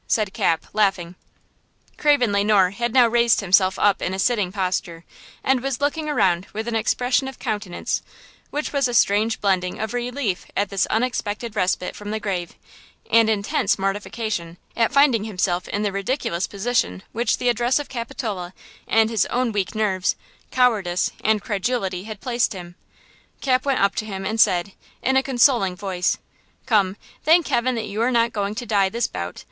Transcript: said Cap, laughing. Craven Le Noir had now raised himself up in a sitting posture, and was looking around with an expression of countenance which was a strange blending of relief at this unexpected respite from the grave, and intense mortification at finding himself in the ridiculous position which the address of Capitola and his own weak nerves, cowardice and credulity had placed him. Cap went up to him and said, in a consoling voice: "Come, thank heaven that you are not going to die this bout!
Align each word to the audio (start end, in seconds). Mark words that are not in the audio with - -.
said 0.07 0.33
Cap, 0.33 0.65
laughing. 0.73 1.13
Craven 1.95 2.31
Le 2.31 2.43
Noir 2.43 2.71
had 2.71 2.91
now 2.91 3.07
raised 3.07 3.39
himself 3.39 3.77
up 3.77 4.01
in 4.01 4.15
a 4.15 4.17
sitting 4.17 4.51
posture, 4.51 5.03
and 5.43 5.61
was 5.61 5.79
looking 5.79 6.09
around 6.09 6.47
with 6.53 6.67
an 6.67 6.73
expression 6.75 7.27
of 7.27 7.37
countenance 7.37 8.01
which 8.49 8.73
was 8.73 8.87
a 8.87 8.95
strange 8.95 9.39
blending 9.39 9.79
of 9.79 9.93
relief 9.93 10.47
at 10.57 10.69
this 10.69 10.87
unexpected 10.87 11.55
respite 11.55 11.95
from 11.95 12.09
the 12.09 12.19
grave, 12.19 12.55
and 13.11 13.29
intense 13.29 13.77
mortification 13.77 14.57
at 14.75 14.91
finding 14.91 15.25
himself 15.25 15.67
in 15.67 15.83
the 15.83 15.91
ridiculous 15.91 16.47
position 16.47 17.03
which 17.11 17.37
the 17.37 17.47
address 17.47 17.77
of 17.77 17.87
Capitola 17.87 18.55
and 18.87 19.11
his 19.11 19.27
own 19.27 19.51
weak 19.51 19.75
nerves, 19.75 20.15
cowardice 20.49 21.11
and 21.23 21.43
credulity 21.43 22.05
had 22.05 22.19
placed 22.21 22.53
him. 22.53 22.73
Cap 23.39 23.67
went 23.67 23.79
up 23.79 23.93
to 23.93 24.05
him 24.05 24.25
and 24.25 24.39
said, 24.41 24.71
in 25.03 25.15
a 25.15 25.21
consoling 25.21 25.75
voice: 25.75 26.17
"Come, 26.65 26.97
thank 27.23 27.49
heaven 27.49 27.75
that 27.75 27.85
you 27.85 28.01
are 28.01 28.09
not 28.09 28.33
going 28.33 28.55
to 28.55 28.65
die 28.65 28.89
this 28.89 29.05
bout! 29.05 29.37